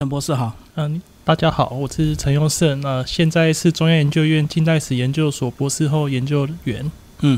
[0.00, 6.88] 陈博士好，嗯，大家好，我是陈佑胜，那现在是中央研究院近代史研究所博士后研究员。
[7.22, 7.36] 嗯，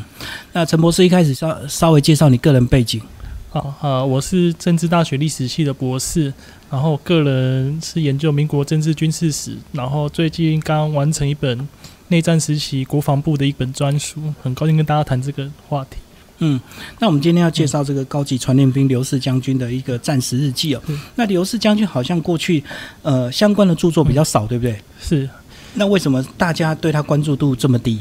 [0.52, 3.00] 那陈博士一开始稍稍微介绍你个人背景。
[3.49, 6.31] 好，啊，我是政治大学历史系的博士，
[6.70, 11.67] 然后个人是研究民国政治军事史，然后最近刚完成一本
[12.09, 15.97] 内战时期国防部的一本专书，很高兴跟大家谈这个话题。
[16.43, 16.59] 嗯，
[16.98, 20.82] 那我们今天要介绍这个高级传令兵刘氏将军的一个战时日记哦。
[21.14, 22.64] 那刘氏将军好像过去
[23.02, 24.75] 呃相关的著作比较少，对不对？
[25.00, 25.29] 是。
[25.75, 28.00] 那为什么大家对他关注度这么低？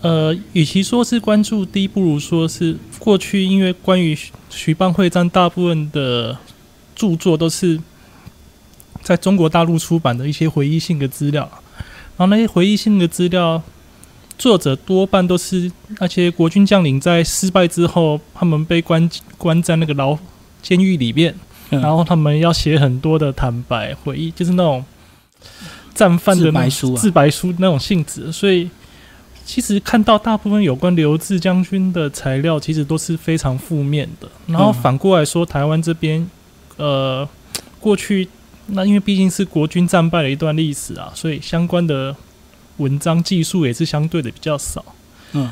[0.00, 6.36] 呃，与其说是关注低，不如说是过去因为关于徐蚌会战大部分的
[6.96, 7.78] 著作都是
[9.02, 11.42] 在中国大陆出版的一些回忆性的资料，
[12.16, 13.62] 然后那些回忆性的资料。
[14.42, 15.70] 作者多半都是
[16.00, 20.18] 那些国军将领在失败之后，他们被关关在那个牢
[20.60, 21.32] 监狱里面，
[21.70, 24.84] 然后他们要写很多的坦白回忆，就是那种
[25.94, 28.32] 战犯的自白书、自白书那种性质。
[28.32, 28.68] 所以，
[29.44, 34.28] 其实看到大部分有关刘志将军的材料，其实都是非常负面的。
[34.48, 36.28] 然后反过来说，台湾这边，
[36.78, 37.28] 呃，
[37.78, 38.26] 过去
[38.66, 42.16] 那因为毕竟是国军战败的一段历史啊，所以相关的。
[42.78, 44.84] 文章技术也是相对的比较少，
[45.32, 45.50] 嗯，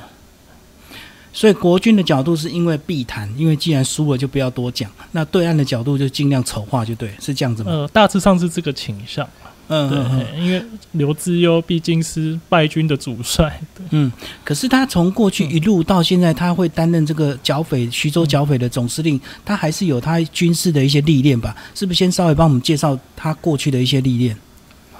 [1.33, 4.91] 所以国军的角度是因为避谈，因为既然输了就不要多讲。
[5.13, 7.71] 那对岸的角度就尽量丑化，就对，是这样子吗？
[7.71, 9.29] 呃，大致上是这个倾向，
[9.69, 13.61] 嗯，对，因为刘志优毕竟是败军的主帅，
[13.91, 14.11] 嗯，
[14.45, 21.55] 可是他从过去一路到现在，他会担任这个剿匪徐州剿匪的总司令，他还是有他军事的一些历练吧？
[21.75, 24.37] 是不是先稍微帮我们介绍他过去的一些历练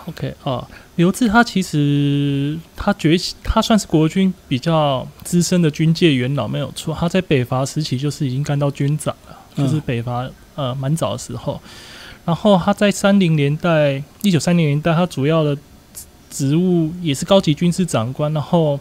[0.07, 6.97] ？OK 啊，刘志他其实他崛起，他算是国军比较资深的军界元老，没有错。
[6.99, 11.61] 他在北伐时期就是已经干到军长了，就是北伐呃蛮早的时候。
[12.25, 15.57] 然后他在三零年代，一九三零年代，他主要的
[16.29, 18.79] 职务也是高级军事长官，然后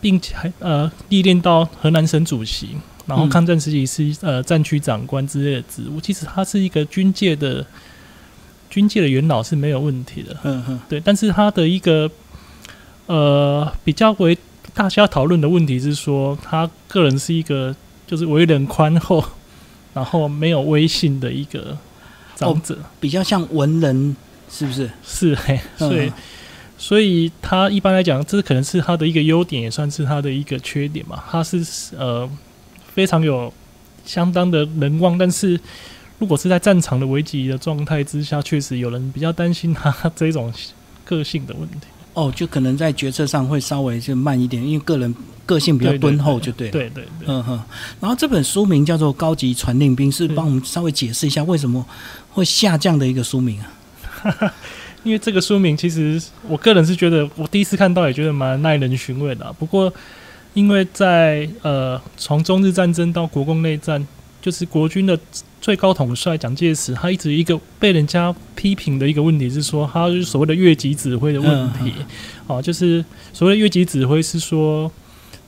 [0.00, 2.76] 并且还呃历练到河南省主席，
[3.06, 6.00] 然后抗战时期是呃战区长官之类的职务。
[6.00, 7.66] 其实他是一个军界的。
[8.68, 12.10] 军界的元老是没有问题的，嗯哼，对，但是他的一个
[13.06, 14.36] 呃比较为
[14.74, 17.74] 大家讨论的问题是说，他个人是一个
[18.06, 19.24] 就是为人宽厚，
[19.94, 21.78] 然后没有威信的一个
[22.34, 24.16] 长者，比较像文人，
[24.50, 24.90] 是不是？
[25.04, 26.12] 是，嘿，所以
[26.76, 31.22] 所以他一般来讲，这可能是他的一个优点，也算是他的一个缺点嘛。
[31.30, 31.64] 他是
[31.96, 32.28] 呃
[32.92, 33.52] 非常有
[34.04, 35.58] 相当的人望，但是。
[36.18, 40.52] 如果是在战场的危急的状态之下，确实有人比较担心他 这种
[41.04, 41.86] 个性的问题。
[42.14, 46.70] 哦，就可能在决策上会稍微就慢一点，因为个人个性比较敦厚，就对。
[46.70, 47.26] 对对对。
[47.26, 47.62] 嗯哼。
[48.00, 51.84] 然后这本书名叫做《高级传令兵》，是帮我们稍微解释一下为什么
[52.30, 53.70] 会下降的一个书名啊？
[55.04, 59.52] 因为这个书名其实我个人是觉得，我第一次看到也觉得蛮耐人寻味的。
[59.52, 59.92] 不过，
[60.54, 64.04] 因为在呃从中日战争到国共内战，
[64.40, 65.18] 就是国军的。
[65.58, 71.92] 最高统帅蒋介石，他一直一个被人家批评的一个问题是说，他就是所谓的越级指挥的问题。
[72.46, 74.88] 哦，就是所谓的越级指挥是说，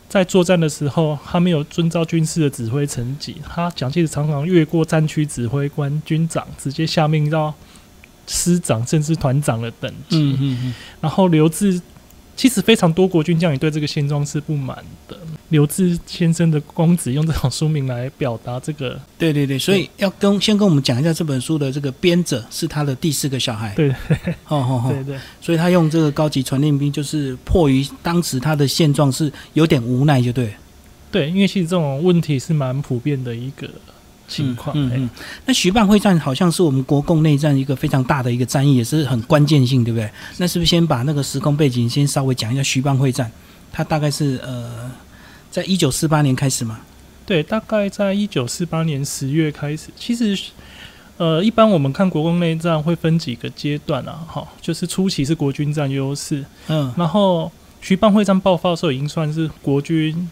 [0.09, 7.55] 在作战的时候，他没有遵照军事的指挥层级，他蒋介石常常越过战区指挥官、军长，直接下命到
[8.27, 10.17] 师长甚至团长的等级。
[10.17, 10.75] 嗯嗯嗯。
[11.01, 11.81] 然后刘志，
[12.35, 15.17] 其实非常多国军将领对这个现状是不满的。
[15.51, 23.89] 刘志先生的公子用这种书名来表达这个，对对对，所以要跟先跟我们讲一下这本书的这个编者是他的第四个小孩，对，
[24.49, 30.55] 哦哦对对，所以他用这个高级传令兵，就是迫于当时他的现状是有点无奈，就对，
[31.11, 33.67] 对，因为其实这种问题是蛮普遍的一个
[34.29, 34.77] 情况。
[34.79, 35.11] 嗯嗯，
[35.47, 40.11] 那徐蚌会战好像是我们国共内战一个非常大的一个战役，也是很关键性，对不对？
[40.37, 43.33] 那是不是先把那个时空背景先稍微讲一下徐蚌会战？
[43.73, 44.91] 它大概是呃。
[45.59, 46.79] 在一九四八年开始吗？
[47.27, 49.89] 对，大概在一九四八年十月开始。
[49.97, 50.39] 其实，
[51.17, 57.51] 呃，一般我们看国共内战会分几个阶段啊，哈，就是初期是国军占优势，嗯，然后
[57.81, 60.31] 徐蚌会战爆发的时候，已经算是国军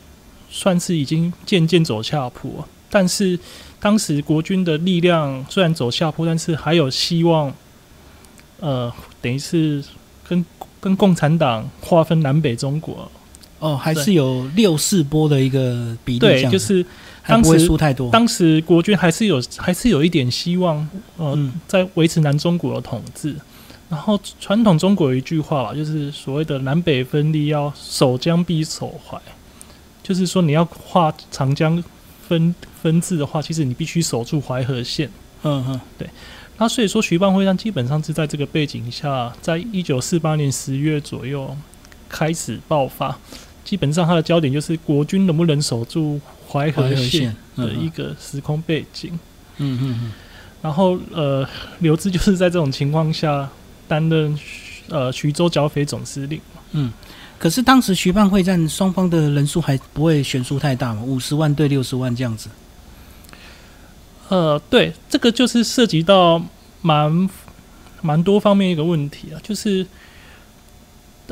[0.49, 3.37] 算是已经渐渐走下坡，但是
[3.81, 7.53] 当时国军的力量虽然走下坡，但是还有希望，
[8.61, 9.83] 呃，等于是
[10.29, 10.47] 跟
[10.81, 13.11] 跟共产党划分南北中国。
[13.59, 16.85] 哦，还是有六四波的一个比例，对，就是
[17.27, 18.11] 当时输太多。
[18.11, 23.35] 当时国军还是有，还是有一点希望，呃，在维持南中国的统治。
[23.89, 29.17] 然后传统中国有一句话吧，就是所谓的南北分立要守江必守淮，
[30.03, 31.83] 就是说你要画长江
[32.27, 35.09] 分分治的话，其实你必须守住淮河线。
[35.45, 36.09] 嗯嗯，对。
[36.59, 41.57] 那所以说，徐蚌会战基本上是在这个背景下，在一九四八年十月左右
[42.09, 43.17] 开始爆发。
[43.67, 49.11] 基本上，它的焦点就是国军能不能守住淮河线的一个时空背景。
[49.57, 50.13] 嗯嗯嗯。
[50.63, 51.47] 然后，呃，
[51.81, 53.49] 刘志就是在这种情况下
[53.89, 54.39] 担任
[54.89, 56.41] 呃徐州剿匪总司令。
[56.71, 56.93] 嗯。
[57.39, 61.03] 可是当时徐蚌会战双方的人数还不会悬殊太大嘛？
[61.03, 62.49] 五十万对六十万这样子。
[64.29, 66.41] 呃，对，这个就是涉及到
[66.83, 67.29] 蛮
[68.01, 69.87] 蛮多方面一个问题啊，就是，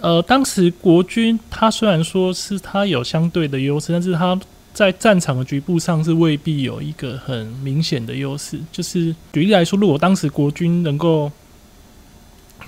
[0.04, 4.38] 呃，当时国军他虽然说是他有相对的优势，但是他
[4.74, 8.60] 在战场的局部上是未必有一个很明显的优势。
[8.70, 11.32] 就是举例来说，如果当时国军能够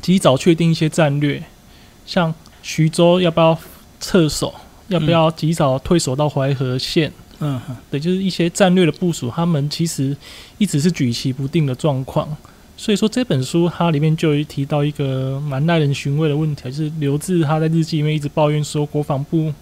[0.01, 1.43] 及早确定一些战略，
[2.07, 3.59] 像徐州要不要
[4.01, 4.55] 撤守，
[4.89, 7.13] 要不要及早退守到淮河线。
[7.41, 7.61] 嗯，
[7.91, 10.17] 对，就是一些战略的部署，他们其实
[10.57, 12.35] 一直是举棋不定的状况。
[12.77, 19.53] 所以说这本书它里面就提到一个蛮耐人寻味的问题，就是刘志他在日记里面一直抱怨说国防部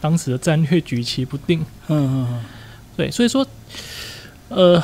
[0.00, 1.60] 当时的战略举棋不定。
[1.88, 2.44] 嗯嗯嗯，
[2.96, 3.46] 对，所以说，
[4.48, 4.82] 呃。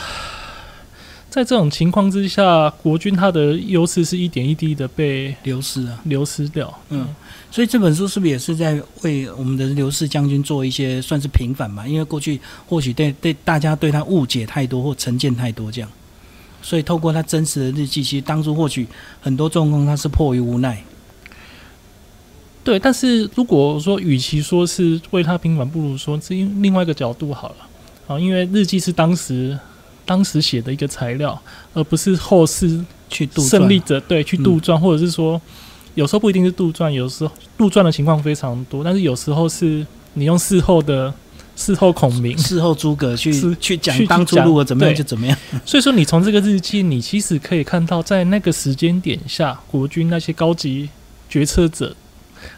[1.31, 6.73] 在这种情况之下，国军它的优势是一点一滴的被流失啊，流失掉。
[6.91, 7.09] 嗯，
[7.51, 11.85] 所以这本书是不是也是在为我们的刘氏将军做一些算是平反嘛？
[11.89, 15.91] 因为过去或许对对大家对他误解太多或成见太多这样，
[16.65, 18.87] 所以透过他真实的日记，其实当初或许
[19.21, 20.83] 很多状况他是迫于无奈。
[22.65, 27.57] 对，但是如果说与其说是为他平反，不如说是因另外一个角度好了
[28.09, 29.57] 啊，因为日记是当时。
[30.07, 31.41] 当时写的一个材料，
[31.73, 32.79] 而不是后世
[33.09, 35.41] 去杜胜利者对去杜撰，或者是说
[35.95, 41.11] 有时候不一定是杜撰，有时候杜撰的情况非常多，但是有时候是你用事后的
[41.57, 45.37] 事后孔明、事后诸葛去去讲当初如果怎么样就怎么样。
[45.65, 50.89] 所以说，你从这个日记，你其实可以看到，在那个时间点下，国军那些高级
[51.29, 51.95] 决策者，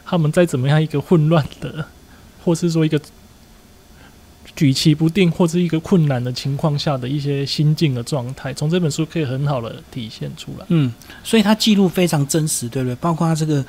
[0.05, 1.87] 他们在怎么样一个混乱的，
[2.45, 3.01] 或是说一个。
[4.55, 10.65] 举棋不定或者一个困难的情况下的一些心境的状态，从这本书可以很好的体现出来。
[10.69, 10.91] 嗯，
[11.23, 12.95] 所以它记录非常真实，对不对？
[12.95, 13.63] 包括这个，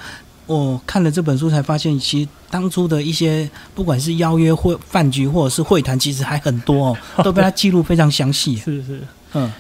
[0.48, 8.56] 我看了这本书才发现，其实当初的一些不管是邀约或饭局或者是会谈，其实还很多哦， 都被他记录非常详细。
[8.56, 9.02] 是是，
[9.34, 9.52] 嗯。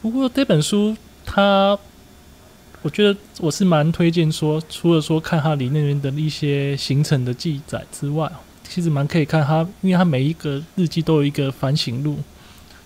[0.00, 0.96] 不过这本书，
[1.26, 1.76] 它
[2.82, 8.30] 我觉得我是蛮推荐说，除了说看它里面的一些行程的记载之外。
[8.70, 12.18] 其实蛮可以看他，因为他每一个日记都有一个反省录，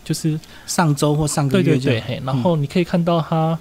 [0.04, 3.58] 就是上周或上个月对对对，然后你可以看到他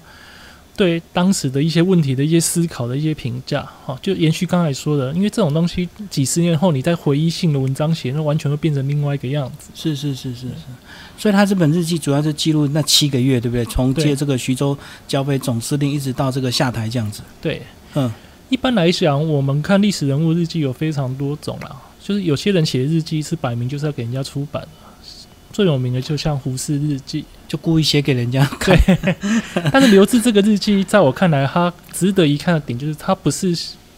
[0.74, 9.70] 对当时的一些问题的一些思考的一些评价，哈，就延续刚才说的，因为这种东西几十年后你在回忆性的文章写，那完全会变成另外一个样子。
[9.74, 10.54] 是是是是是，
[11.18, 13.64] 所以他这本日记主要是记录那七个月，对不对？
[13.66, 14.76] 从接这个徐州
[15.06, 17.22] 剿匪总司令一直到这个下台这样子。
[17.40, 17.62] 对，
[17.94, 18.10] 嗯，
[18.48, 21.76] 一般来讲，我们看历史人物日记有非常多种啦。
[22.02, 24.68] 就是有些人写日记是摆明就是要给人家出版的，
[25.52, 28.74] 最有名的就像胡适日记，就故意写给人家看。
[29.70, 33.54] 但是刘志这个日记，在我看来，它值得一看的点就是它不是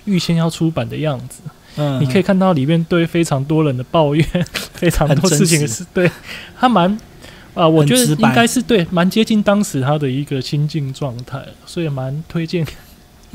[0.06, 1.40] 预先要出版的样子。
[1.76, 4.26] 嗯，你可以看到里面对非常多人的抱怨，
[4.74, 6.10] 非常多事情是对
[6.58, 6.98] 他蛮
[7.54, 12.66] 啊，我觉得应该是对蛮接近当时他的一个心境状态，所以蛮推荐。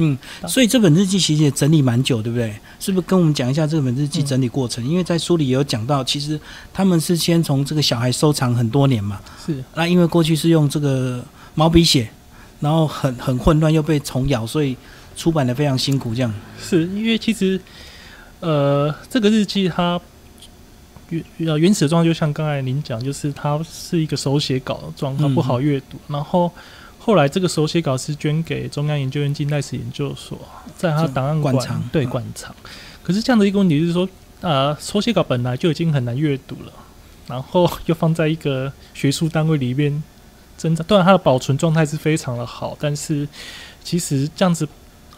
[0.02, 0.18] 嗯，
[0.48, 2.54] 所以这本日记其实也整理蛮久，对不对？
[2.80, 4.82] 是不是跟我们讲一下这本日记整理过程？
[4.88, 6.40] 因为在书里也有讲到，其实
[6.74, 9.20] 他们是先从这个小孩收藏很多年嘛。
[9.46, 9.62] 是。
[9.76, 11.22] 那因为过去是用这个
[11.54, 12.10] 毛笔写，
[12.62, 14.78] 然后很很混乱又被虫咬，所以
[15.18, 16.16] 出版的非常辛苦。
[16.16, 16.34] 这样。
[16.58, 17.60] 是因为其实，
[18.40, 20.00] 呃，这个日记它
[21.10, 26.50] 原呃原始状就像刚才您讲，就是它是一个手写稿的状态，不好阅读，然后。
[27.10, 30.38] 后来这个手写稿是捐给中央研究院近代史研究所，
[30.78, 31.58] 在他档案馆
[31.92, 32.56] 对馆藏。
[33.02, 34.08] 可是这样的一个问题就是说，
[34.42, 36.72] 呃，手写稿本来就已经很难阅读了，
[37.26, 40.04] 然后又放在一个学术单位里面，
[40.56, 43.28] 真的，当然它的保存状态是非常的好，但是
[43.84, 44.70] 其实这样子，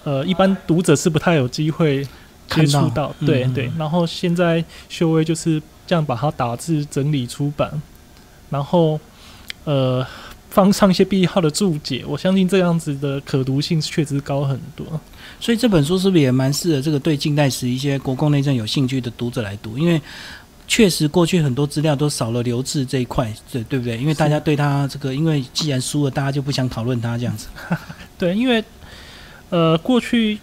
[0.05, 2.07] 呃，一般读者是不太有机会
[2.47, 3.13] 接触到。
[3.19, 3.69] 对对。
[3.77, 7.81] 然后现在修威就是这样把它打字整理出版，
[8.49, 8.97] 然后
[9.65, 10.07] 呃。
[10.51, 14.85] 放上一些必要的注解，我相信这样子的可读性确实高很多。
[15.39, 19.77] 所以这本书是不是也蛮适合这个对近代史一些国共内政有兴趣的读者来读？
[19.77, 19.99] 因为
[20.67, 23.97] 确实过去很多资料都少了留置这一块，对对不对？
[23.97, 27.47] 因为大家对他这个，因为既然输了，大家就不想讨论他这样子。
[28.19, 28.61] 对，因为
[29.49, 30.37] 呃，过去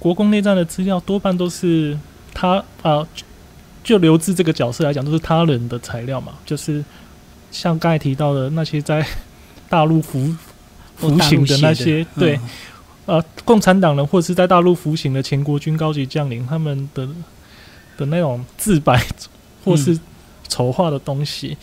[0.00, 1.96] 国共内战的资料多半都是
[2.34, 3.06] 他啊，
[3.84, 6.84] 就留置这个角色来讲，都是他人的材料嘛，就是
[7.52, 9.06] 像刚才提到的那些在。
[9.68, 10.36] 大陆服
[10.96, 12.48] 服刑的那些，对，嗯
[13.06, 17.06] 呃，共产党人或者是在大陆服刑的前国军高级将领，他们的
[17.96, 19.04] 的那种自白
[19.64, 19.98] 或是
[20.48, 21.56] 筹划的东西，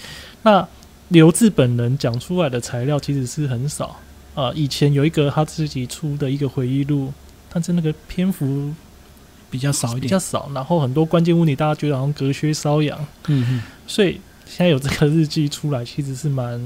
[0.44, 0.68] 那
[1.10, 3.98] 刘志本人讲出来的材料其实是很少。
[4.34, 7.12] 呃，以前有一个他自己出的一个回忆录，
[7.52, 8.74] 但是那个篇幅
[9.50, 10.18] 比较少一点比较。
[10.18, 16.62] 少，然后很多关键问题大家觉得好像隔靴搔痒，嗯嗯，所以现在有这个日记出来，其实是蛮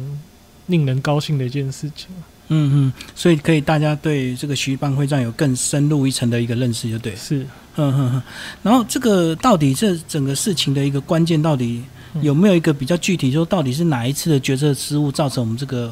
[0.67, 2.07] 令人高兴的一件事情。
[2.47, 7.15] 嗯嗯，所以可以大家对这个徐蚌会战有更深入一层的一个认识，就对。
[7.15, 7.39] 是，
[7.75, 8.23] 嗯嗯嗯，
[8.61, 11.83] 然后这个到底这整个事情的一个关键，到底
[12.21, 15.91] 有没有一个比较具体，说到底是哪一次的决策失误造成我们这个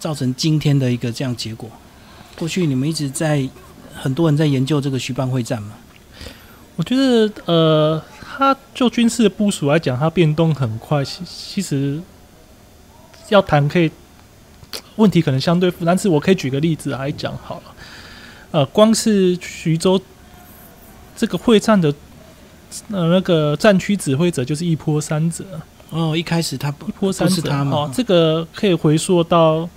[0.00, 1.70] 造成今天的一个这样结果？
[2.36, 3.48] 过去你们一直在
[3.94, 5.74] 很多人在研究这个徐蚌会战嘛，
[6.74, 11.04] 我觉得呃，它就军事的部署来讲，它变动很快。
[11.04, 12.00] 其其实
[13.28, 13.88] 要谈可以，
[14.96, 17.62] 问题可能相对复杂，但是我可以举个例子来讲好了。
[18.50, 20.00] 呃，光是徐州
[21.16, 21.92] 这个会战的
[22.90, 25.44] 呃那个战区指挥者就是一波三折，
[25.90, 29.68] 哦，一开始他不一波三折是他嘛哦，这个可以回溯到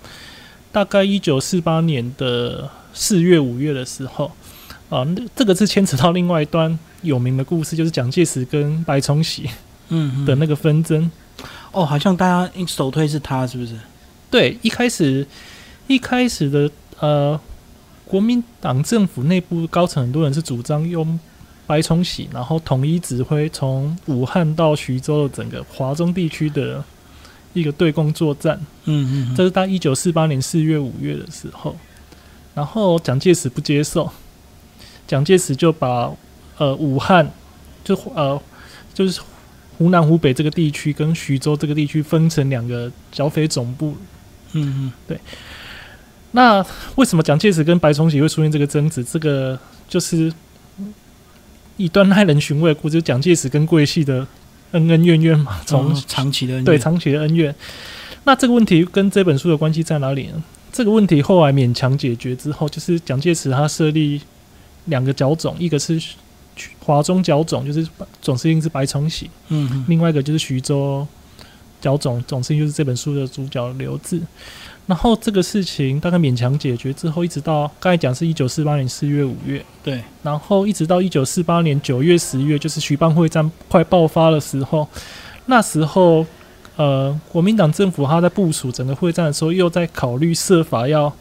[0.72, 4.32] 大概一九四八年的四月、五月的时候，
[4.90, 9.50] 啊，那这个是牵扯到另外一段有名的故事，就是蒋介石跟白崇禧
[9.88, 11.10] 嗯嗯的那个纷争。
[11.72, 13.74] 哦，好像大家首推是他，是不是？
[14.36, 15.26] 对，一开始
[15.88, 17.40] 一开始的呃，
[18.06, 21.18] 国民党政府内部高层很多人是主张用
[21.66, 26.84] 白崇禧，然后统一指挥从武汉到徐州的整个华中地区的
[27.54, 28.60] 一个对共作战。
[28.84, 31.74] 嗯嗯这是到一九四八年四月、五月的时候，
[32.54, 34.12] 然后蒋介石不接受，
[35.08, 36.12] 蒋介石就把
[36.58, 37.32] 呃武汉
[37.86, 38.38] 就呃
[38.94, 39.22] 就是
[39.78, 43.96] 湖南、湖北这个地区跟徐州这个地区分成两个剿匪总部。
[44.56, 45.20] 嗯嗯
[46.32, 49.04] 那为什么蒋介石跟白崇禧会出现这个争执？
[49.04, 49.58] 这个
[49.88, 50.34] 就是
[51.78, 54.28] 一段耐人寻味的故事，就是蒋介石跟桂系的
[54.72, 57.56] 恩恩怨怨嘛，从从长期的恩怨对长期的恩怨。
[58.26, 60.44] 那这个问题跟这本书的关系在哪里呢？
[60.74, 64.20] 这个问题后来勉强解决之后，就是蒋介石他设立
[64.86, 66.02] 两个剿总，一个是
[66.80, 67.88] 华中剿总，就是
[68.22, 71.08] 总司令是白崇禧；嗯嗯另外一个就是徐州
[71.86, 74.20] 剿总，总司令就是这本书的主角刘志。
[74.88, 84.88] 然后这个事情大概勉强解决之后，一直到刚才讲是一九四八年四月、五月，对，然后一直到一九四八年九月、十月，就是徐蚌会战快爆发的时候，
[85.46, 86.26] 那时候，
[86.76, 91.12] 呃，国民党政府他在部署整个会战的时候，又在考虑设法要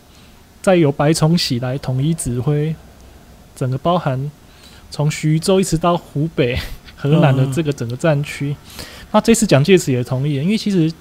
[0.62, 2.74] 再由白崇禧来统一指挥
[3.56, 4.30] 整个包含
[4.90, 6.58] 从徐州一直到湖北、
[6.96, 8.54] 河南的这个整个战区。
[9.14, 10.92] 那这次蒋介石也同意了，因为其实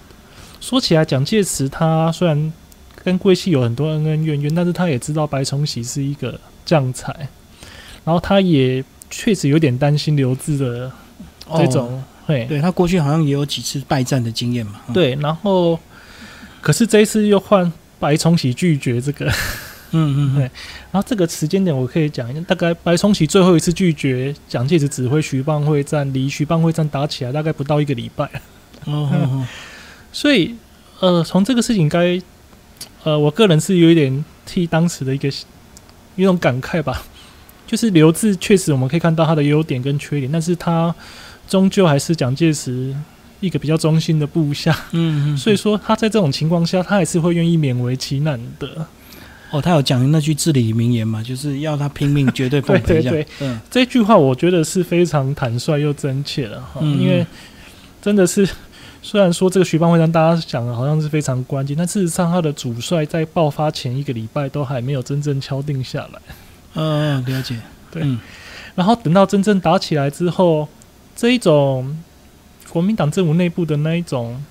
[0.62, 2.53] 说起来，蒋介石他虽然
[3.03, 7.12] 跟桂系有很多恩恩怨怨，但是他也知道白崇禧是一个将才，
[8.05, 10.91] 然后他也确实有点担心刘志的
[11.58, 14.79] 这种，哦嘿，对他过去好像也有几次败战的经验嘛。
[14.89, 15.79] 嗯，对，然后
[16.62, 19.34] 可是这一次又换白崇禧拒绝这个，
[19.93, 20.41] 嗯嗯对。
[20.91, 28.29] 然后这个时间点我可以讲一下，大概白崇禧最后一次拒绝蒋介石指挥徐蚌会战，离徐蚌会战打起来大概不到一个礼拜，
[28.85, 29.47] 嗯，哦哦哦。
[30.12, 30.55] 所以
[31.00, 32.21] 呃，从这个事情该，
[33.03, 35.27] 呃，我个人是有一点替当时的一个
[36.15, 37.03] 有一种感慨吧，
[37.65, 40.93] 就是刘志确实我们可以看到他的优点跟缺点，但是他
[41.47, 42.95] 终究还是蒋介石
[43.39, 48.85] 一个比较忠心的部下，嗯嗯，所以说他在这种情况下，他还是会愿意勉为其难的。
[49.53, 53.13] 哦，他有讲那句至理名言嘛，就是要他拼命，绝对奉陪 这样。
[53.13, 57.25] 对嗯这句话我觉得是非常坦率又真切的哈，嗯因为
[58.01, 58.48] 真的是
[59.03, 66.19] 虽然说这个徐邦会让大家讲的好像是非常关键，但事实上他的主帅在爆发前一个礼拜都还没有真正敲定下来。
[66.75, 67.55] 嗯，了解。
[67.91, 68.19] 对嗯
[68.75, 70.67] 然后等到真正打起来之后，
[71.15, 71.95] 这一种
[72.69, 74.43] 国民党政府内部的那一种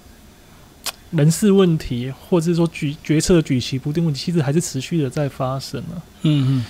[1.13, 5.97] 人事问题，或者是说举决策举棋不定问题，其实还是持续的在发生啊。
[6.23, 6.65] 嗯嗯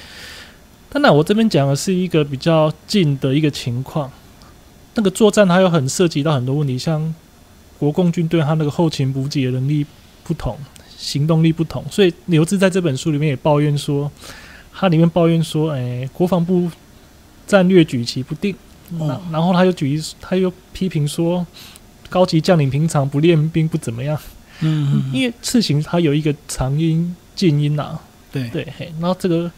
[0.91, 4.11] 当然，我这边讲的是一个比较近的一个情况。
[4.95, 7.15] 那个作战它有很涉及到很多问题，像
[7.79, 9.87] 国共军队它那个后勤补给的能力
[10.23, 10.59] 不同，
[10.99, 14.13] 行动力不同，所以刘志在这本书里面也抱怨说，
[14.71, 16.71] 他里面抱怨说，哎，国防部
[17.47, 18.55] 战略举棋不定，
[19.31, 21.47] 然后他又举，他又批评说，
[22.13, 24.17] 高级将领平常不练兵不怎么样，
[24.61, 27.99] 嗯嗯，因为刺行它有一个长音近音啊，
[28.31, 28.49] 对。
[28.51, 29.51] 对，嘿，然后这个，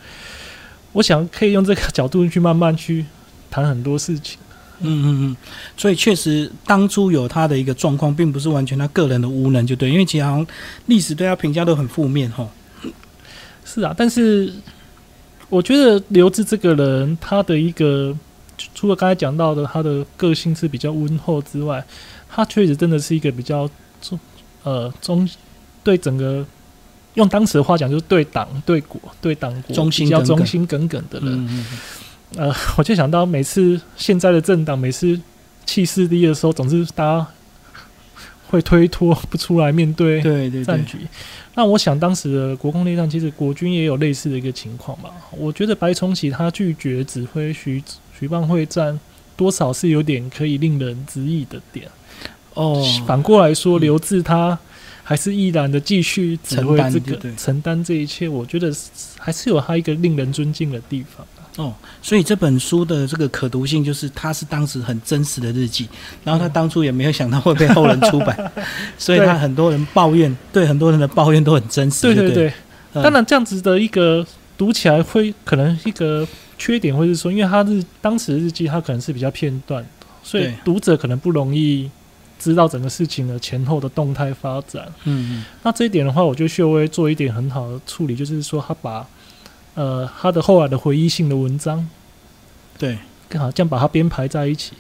[0.93, 3.05] 我想可以用这个角度去慢慢去
[3.51, 4.39] 谈很多事情。
[4.81, 5.37] 嗯嗯嗯，
[5.77, 10.47] 所以确实当初有他的一个状况，并不是完全他个人的无能，就对，因为其实好像
[10.87, 12.49] 历史对他评价都很负面哈。
[13.65, 14.53] 是啊，但是
[15.49, 18.17] 我觉得刘志这个人，他的一个
[18.85, 21.83] 除了刚才讲到的，他的个性是比较温厚之外，
[22.29, 23.67] 他确实真的是一个比较
[24.03, 24.21] 中
[24.63, 25.27] 呃中
[25.83, 26.45] 对整个
[27.15, 31.33] 用当时的话讲，就是对党、对国、对党国忠心比较忠心耿耿的人。
[31.33, 31.79] 嗯嗯
[32.37, 35.19] 呃，我就想到每次现在的政党每次
[35.65, 37.27] 气势低的时候，总是大家
[38.51, 40.99] 会推脱不出来面对对对对，战局。
[41.55, 45.11] 那我想当时的国共内战，其实国军也有类似的一个情况吧。
[45.31, 47.83] 我觉得白崇禧他拒绝指挥徐
[48.19, 48.99] 徐蚌会战，
[49.37, 51.89] 多少是有点可以令人质疑的点。
[52.55, 54.59] 哦，反过来说，嗯刘志他
[55.03, 61.27] 还是毅然的继续指挥承担这个承担这一切，我觉得是还是有他一个令人尊敬的地方。
[61.57, 65.89] 哦所以这本书的这个可读性，就是它是当时很真实的日记，
[66.25, 68.53] 然后他当初也没有想到会被后人出版，
[68.99, 72.03] 所以他很多人抱怨，对很多人的抱怨都很真实。
[72.03, 72.53] 对对对，对，
[72.95, 74.27] 嗯当然这样子的一个
[74.59, 76.27] 读起来会可能一个
[76.65, 81.91] 缺点，会是说，因为他是当时的日记，它可能是比较片段的，所以读者可能不容易
[82.39, 84.87] 知道整个事情的前后的动态发展。
[85.05, 89.07] 嗯嗯那这一点的话，我觉得秀威做一点很好的处理，就是说他把
[89.75, 91.91] 呃他的后来的回忆性的文章，嗯，
[92.79, 94.73] 对，刚好这样把它编排在一起。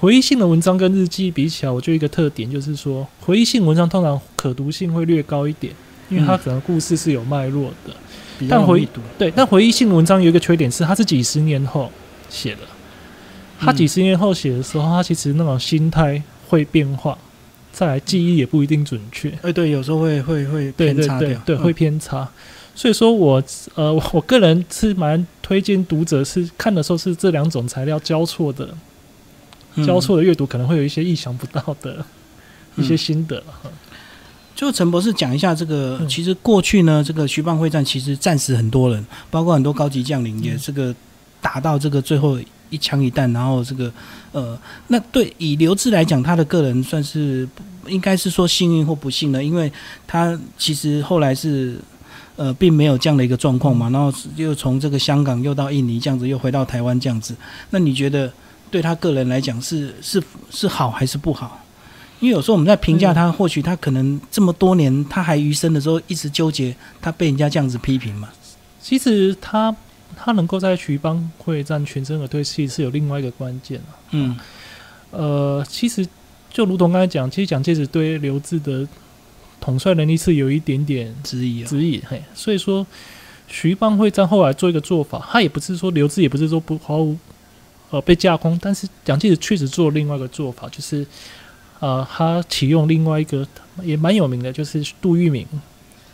[0.00, 5.74] 回忆性的文章跟日记比起来，我觉得一个特点就是说，回忆性文章通常可读性会略高一点，
[6.08, 7.92] 因为它嗯可能故事是有脉络的。
[7.92, 8.07] 比
[8.46, 9.00] 但回较容易读。
[9.18, 11.90] 对，但回忆性文章有一个缺点是，它是几十年后
[12.28, 12.60] 写的。
[13.60, 17.18] 他嗯几十年后写的时候，他其实那种心态会变化，
[17.72, 19.36] 再来记忆也不一定准确。
[19.42, 22.28] 哎，对，有时候会会会偏差掉，对会偏差。
[22.76, 23.42] 所以说我
[23.74, 28.68] 呃，我我个人是蛮推荐读者是看的时候是这两种材料交错的，
[29.74, 32.04] 嗯交错的阅读可能会有一些意想不到的
[32.76, 33.44] 一些心得了。
[34.58, 40.94] 哈就陈博士讲一下这个，嗯其实过去呢，这个徐蚌会战其实战死很多人，包括很多高级将领也嗯这个
[41.40, 42.38] 打到这个最后
[42.70, 43.92] 一枪一弹，然后这个
[44.32, 47.48] 呃，那对以刘志来讲，他的个人算是
[47.86, 49.72] 应该是说幸运或不幸的，因为
[50.06, 51.78] 他其实后来是。
[52.40, 57.34] 呃，并没有这样的一个状况嘛，然后又从这个香港又到印尼这样子，又回到台湾这样子。
[57.70, 58.32] 那你觉得
[58.70, 61.60] 对他个人来讲是是是好还是不好？
[62.20, 68.28] 因为有时候我们在评价他，或许他可能这么多年他还余生的时候，一直纠结他被人家这样子批评嘛。
[68.80, 69.74] 其实他
[70.16, 73.92] 他能够在徐邦会战全身而退，其实是有另外一个关键啊。
[74.10, 74.36] 嗯。
[75.10, 76.06] 呃，其实
[76.50, 78.86] 就如同刚才讲，其实蒋介石对刘志的
[79.58, 82.86] 统帅能力是有一点点质疑啊，质疑，嘿，所以说
[83.46, 87.16] 徐邦会战后来做一个做法，他也不是说刘志也不是说不毫无
[87.88, 91.06] 呃被架空，但是蒋介石确实做了另外一个做法，就是
[91.80, 93.46] 呃他启用另外一个
[93.82, 95.46] 也蛮有名的，就是杜聿明，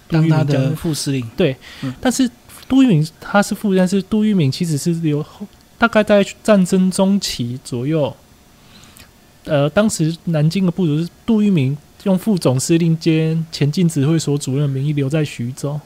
[0.09, 1.29] 杜当他的副司令。
[1.37, 1.57] 对，
[2.01, 2.29] 但是
[2.69, 5.25] 杜聿明他是副，但是杜聿明其实是由
[5.79, 8.15] 大概在战争中期左右，
[9.45, 15.81] 呃，当时南京的部署是杜聿明用副总司令兼前进指挥所主任的名义留在徐州。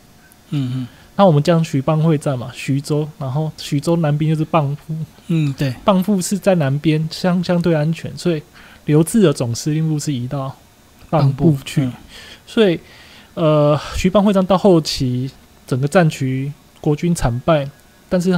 [0.50, 0.88] 嗯嗯。
[1.16, 8.42] 那我们讲徐蚌会战嘛，徐州，然后徐州南边就是蚌埠，嗯嗯，对，蚌埠是在南边，相相对安全，所以
[8.88, 10.56] 刘志的总司令部是移到
[11.10, 11.82] 蚌埠去。
[11.82, 11.92] 嗯
[12.48, 12.80] 所以，
[13.34, 15.30] 呃，徐蚌会战到后期，
[15.66, 17.68] 整个战局国军惨败，
[18.08, 18.32] 但是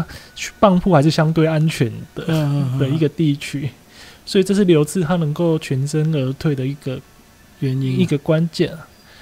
[0.60, 3.70] 蚌埠还是相对安全的、嗯的一个地区，
[4.26, 7.00] 所以这是刘志他能够全身而退的一个
[7.60, 8.76] 原因，一个关键。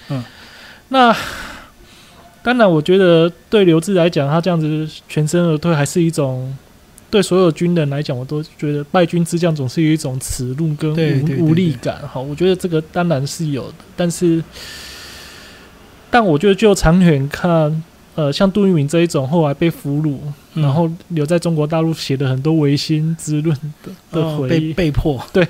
[0.09, 0.25] 嗯，
[0.89, 1.15] 那
[2.43, 6.57] 当然，我觉得对刘志来讲，他这样子全身而退，还是一种。
[7.11, 10.93] 对所有军人来讲，我都觉得败军之将总是有一种耻辱跟
[11.41, 11.97] 无无力感。
[12.07, 14.45] 哈，我觉得这个当然是有的，但是，
[16.11, 17.83] 但我觉得就长远看，
[18.15, 20.19] 呃，像杜聿明这一种后来被俘虏，
[20.53, 25.47] 嗯然后留在中国大陆写的很多唯心之论的的哦被回忆，被迫， 对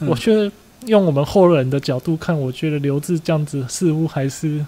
[0.00, 0.50] 嗯我觉得
[0.86, 4.64] 用我们后人的角度看，我觉得刘志这样子似乎还是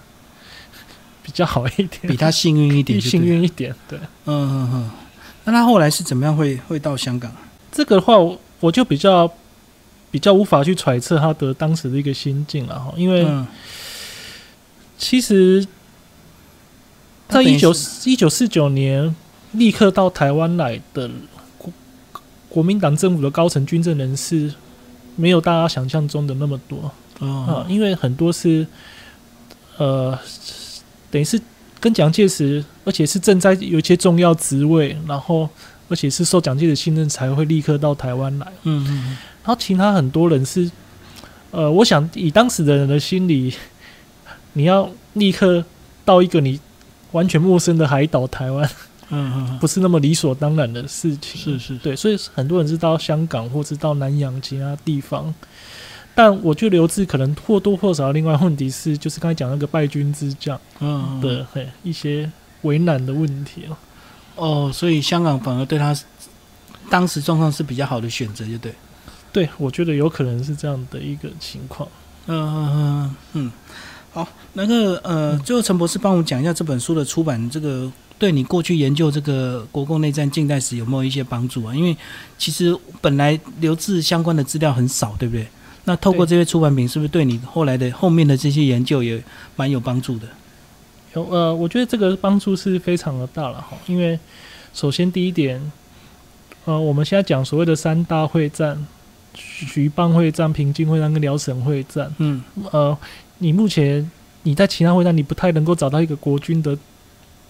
[1.24, 3.74] 比较好一点，比他幸运一点，幸，运一点。
[3.88, 4.90] 对嗯嗯嗯。
[5.50, 7.30] 那他后来是怎么样会会到香港？
[7.72, 9.30] 这个的话，我我就比较
[10.10, 13.46] 比较无法去揣测他的当时的一个心境了哈，因为嗯，
[14.98, 15.66] 其实，
[17.28, 19.14] 在一九是一九四九年
[19.52, 21.10] 立刻到台湾来的
[21.56, 21.72] 国
[22.48, 24.52] 国民党政府的高层军政人士，
[25.16, 26.92] 没有大家想象中的那么多。
[27.20, 28.66] 啊哦，，因为很多是
[29.76, 30.18] 呃，
[31.10, 31.40] 等于是
[31.80, 35.48] 跟蒋介石，而且是正在有一些重要职位，然后
[35.88, 38.46] 而且是受蒋介石信任才会立刻到台湾来。
[38.64, 40.70] 嗯嗯然后其他很多人是，
[41.50, 43.54] 呃，我想以当时的人的心理，
[44.52, 45.64] 你要立刻
[46.04, 46.60] 到一个你
[47.12, 48.68] 完全陌生的海岛台湾，
[49.08, 51.40] 嗯嗯，不是那么理所当然的事情。
[51.40, 55.34] 是是，对，所以很多人是到香港或是到南洋其他地方，
[56.14, 62.30] 但我觉得刘志可能或多或少另外问题是，就是刚才讲那个败军之将嗯的嘿一些
[62.62, 63.78] 为难的问题了。
[64.36, 65.96] 哦，所以香港反而对他
[66.88, 68.74] 当时状况是比较好的选择，就对。
[69.32, 71.88] 对，我觉得有可能是这样的一个情况。
[72.26, 73.52] 嗯嗯嗯嗯，
[74.12, 81.74] 好，那个呃，最后陈博士帮我讲一下这本书的出版，这个对你过去研究这个国共内战近代史有没有一些帮助啊？
[81.74, 81.96] 因为
[82.36, 85.46] 其实本来留置相关的资料很少，对不对？
[85.84, 89.22] 那透过这些出版品，是不是对你后来的后面的这些研究也
[89.56, 90.26] 蛮有帮助的？
[91.14, 94.18] 有呃，我觉得这个帮助是非常的大了哈，因为
[94.72, 95.72] 首先第一点，
[96.64, 98.86] 呃，我们现在讲所谓的三大会战。
[99.32, 102.98] 徐蚌会战、平津会战跟辽沈会战，嗯，呃，
[103.38, 104.10] 你目前
[104.42, 106.76] 你在其他会战，你不太能够找到一个国军的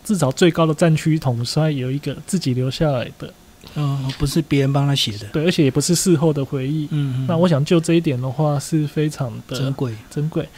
[0.04, 3.32] 至少最高的战区统帅有一个自己留下来的，
[3.74, 10.48] 嗯，不是别人帮他写的，对，而且也不是事后的回忆，嗯，那我想就这一点的话是非常的珍贵，珍贵。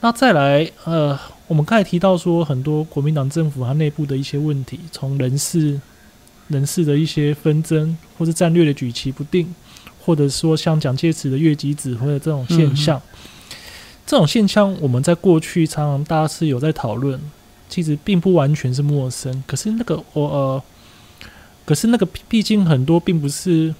[0.00, 5.80] 那再来，呃，我们刚才提到说很多国民党政府它内部的一些问题，从人事、
[6.48, 9.54] 人事的一些纷争，或是战略的举棋不定。
[10.02, 13.00] 或者说像蒋介石的越级指挥的这种现象，
[14.06, 17.20] 这种现象我们在过去常常大家是有在讨论，
[17.68, 19.44] 其实并不完全是陌生。
[19.46, 20.62] 可是那个我呃，
[21.70, 23.72] 可是那个毕竟很多并不是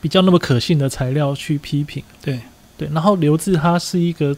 [0.00, 2.02] 比较那么可信的材料去批评。
[2.20, 2.40] 对
[2.76, 4.36] 对，然后刘志他是一个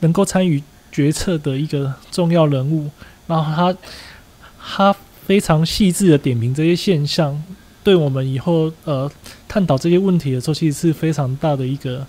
[0.00, 2.90] 能够参与决策的一个重要人物，
[3.26, 3.78] 然后他
[4.58, 4.96] 他
[5.26, 7.44] 非常细致的点评这些现象。
[7.84, 9.10] 对我们以后呃
[9.46, 12.06] 探讨这些问题的时候，其实是非常大的一个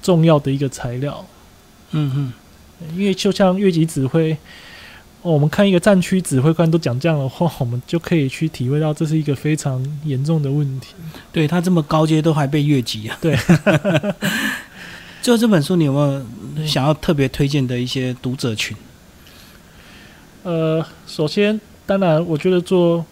[0.00, 1.26] 重要的一个材料。
[1.90, 2.32] 嗯嗯，
[2.96, 4.36] 因为就像越级指挥，
[5.32, 10.94] 我们看一个战区指挥官都讲这样的话， 我们就可以去体会到这是一个非常严重的问题。
[11.32, 13.18] 对他这么高阶都还被越级啊！
[13.20, 13.36] 对，
[15.22, 18.76] 就这本书，你有没有想要特别推荐的一些读者群？
[20.42, 23.04] 呃，首先，当然，我觉得做。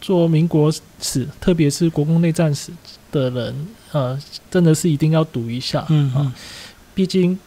[0.00, 2.70] 做民国史，特别是国共内战史
[3.10, 5.82] 的人，呃，真的是一定要读一下。
[5.88, 6.30] 嗯嗯，
[6.94, 7.38] 毕竟，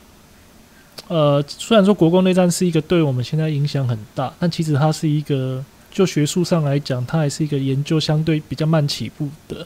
[1.07, 9.65] 呃，虽然说国共内战是一个对我们现在影响很大，但其实它是一个就学术上来讲，它还是一个研究相对比较慢起步的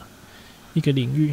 [0.74, 1.32] 一个领域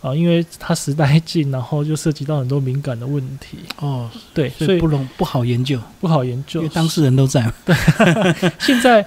[0.00, 3.58] 啊，因为它时代近，然后就涉及到很多敏感的问题。
[3.78, 7.52] 哦，对，所以不容不好研究，不好研究，因为当事人都在。
[7.64, 7.74] 对，
[8.58, 9.06] 现在。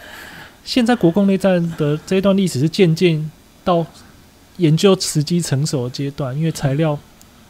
[0.67, 3.29] 现在国共内战的这一段历史是渐渐
[3.63, 3.85] 到
[4.57, 6.97] 研究时机成熟的阶段，因为材料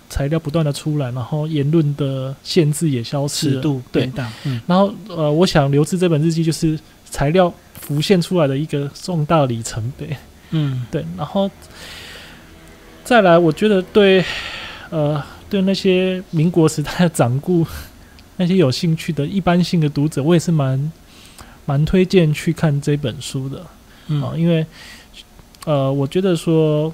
[0.09, 4.11] 材料不断的出来，然后言论的限制也消失，度对，
[4.45, 9.91] 嗯，然后呃，我想留置这本日记就是材料浮现出来的一个重大里程。
[9.97, 10.15] 碑，
[10.51, 11.49] 嗯，对，然后
[13.03, 14.23] 再来，我觉得对
[14.89, 17.65] 呃对那些民国时代的掌故
[18.37, 20.91] 那些有兴趣的一般性的读者，我也是蛮。
[21.67, 23.57] 蛮推荐去看这本书的，
[24.21, 24.63] 啊，因为，
[25.65, 26.93] 呃，我觉得说，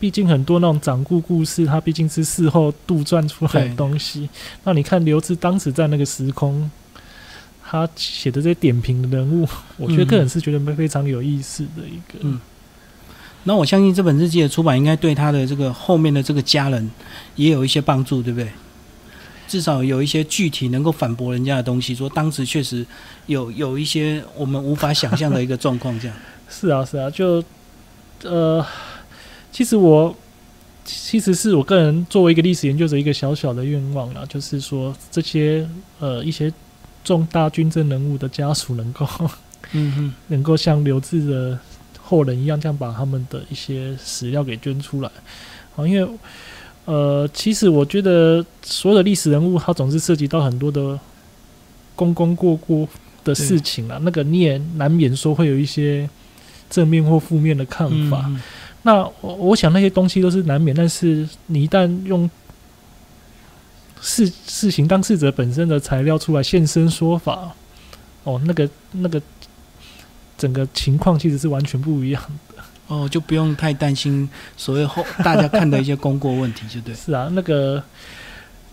[0.00, 4.28] 毕竟很多那种掌故故事，它毕竟是事后杜撰出来的东西。
[4.64, 6.70] 那你看刘志当时在那个时空，
[7.64, 12.18] 他写的这些点评的人物，我觉得个人是觉得非常有意思的一个。
[12.20, 12.40] 嗯，
[13.44, 16.90] 那我相信这本日记的出版，应该对他的这个后面的这个家人
[17.34, 18.48] 也有一些帮助，对不对？
[19.48, 22.86] 至少有一些具体能够反驳人家的东西，说当时确实
[23.26, 26.16] 有有一些我们无法想象的一个状况，这样。
[26.50, 27.42] 是啊，是啊，就
[28.22, 28.64] 呃，
[29.58, 30.14] 其实我
[30.84, 35.68] 其实是我个人作为一个历史研究者一个小小的愿望啦，就是说这些
[35.98, 36.52] 呃一些
[37.02, 39.04] 重大军政人物的家属能够
[39.74, 41.58] 嗯嗯能够像刘志的
[42.00, 45.10] 后人一样，这样把他们的一些史料给捐出来，
[45.74, 46.08] 好，因为。
[46.84, 50.98] 呃，其实我觉得所有的历史人物，他总是涉及到很多的
[51.96, 52.88] 功功过过
[53.24, 53.98] 的事情啊。
[54.02, 56.08] 那个你也难免说会有一些
[56.70, 58.30] 正面或负面的看法。
[58.82, 62.28] 那我我想那些东西都是难免，但是你一旦用
[64.00, 67.52] 事事情当事者本身的材料出来现身说法，
[68.24, 69.20] 哦，那个那个
[70.36, 72.62] 整个情况其实是完全不一样的。
[72.86, 76.94] 哦，就不用太担心所谓后大家看的一些功过问题，就对。
[76.96, 77.82] 是啊，那个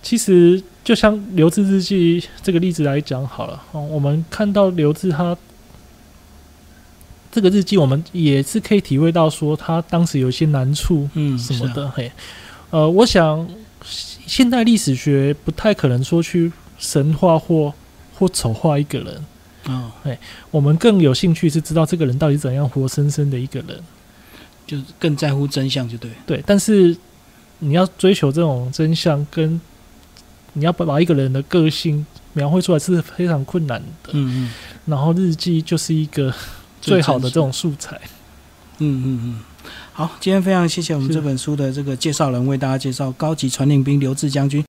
[0.02, 5.36] 其实就像刘志日记这个例子来讲好了，哦，我们看到刘志他
[7.36, 11.92] 这个日记，我们也是可以体会到说他当时有一些难处，嗯，什么的。
[11.92, 12.10] 嘿，
[12.70, 13.46] 呃，我想
[13.84, 17.74] 现代历史学不太可能说去神话或
[18.18, 19.26] 或丑化一个人，
[19.66, 19.92] 哦，
[20.50, 23.84] 我们更有兴趣是知道这个人到底怎样活生生的一个人。
[24.66, 26.10] 就是更在乎真相，就对。
[26.26, 26.96] 对，但是
[27.60, 29.60] 你要追求这种真相，跟
[30.54, 34.12] 你要把把一个人的个性描绘出来是非常困难的。
[34.14, 34.52] 嗯嗯
[34.86, 36.34] 然后日记就是一个
[36.86, 38.00] 最好的这种素材。
[38.78, 39.40] 嗯嗯嗯。
[39.92, 44.64] 好，今天非常谢谢我们这本书的这个介绍人为大家介绍高级传令兵刘志将军。